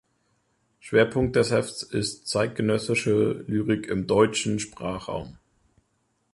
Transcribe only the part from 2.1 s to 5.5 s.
zeitgenössische Lyrik im deutschen Sprachraum.